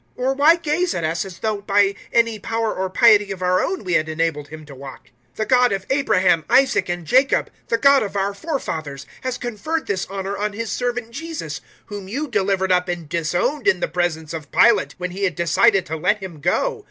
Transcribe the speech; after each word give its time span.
Or 0.15 0.33
why 0.33 0.55
gaze 0.55 0.95
at 0.95 1.03
us, 1.03 1.25
as 1.25 1.37
though 1.37 1.61
by 1.61 1.93
any 2.11 2.39
power 2.39 2.73
or 2.73 2.89
piety 2.89 3.29
of 3.31 3.43
our 3.43 3.63
own 3.63 3.83
we 3.83 3.93
had 3.93 4.09
enabled 4.09 4.47
him 4.47 4.65
to 4.65 4.73
walk? 4.73 5.11
003:013 5.35 5.35
The 5.35 5.45
God 5.45 5.71
of 5.73 5.85
Abraham, 5.91 6.43
Isaac, 6.49 6.89
and 6.89 7.05
Jacob, 7.05 7.51
the 7.67 7.77
God 7.77 8.01
of 8.01 8.15
our 8.15 8.33
forefathers, 8.33 9.05
has 9.21 9.37
conferred 9.37 9.85
this 9.85 10.09
honour 10.09 10.35
on 10.35 10.53
His 10.53 10.71
Servant 10.71 11.11
Jesus, 11.11 11.61
whom 11.85 12.07
you 12.07 12.27
delivered 12.27 12.71
up 12.71 12.87
and 12.87 13.07
disowned 13.07 13.67
in 13.67 13.79
the 13.79 13.87
presence 13.87 14.33
of 14.33 14.51
Pilate, 14.51 14.95
when 14.97 15.11
he 15.11 15.23
had 15.25 15.35
decided 15.35 15.85
to 15.85 15.95
let 15.97 16.17
Him 16.17 16.39
go. 16.41 16.79